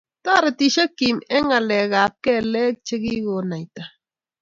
[0.23, 3.83] toretishei Kim eng ngalekab keleek chegigonaita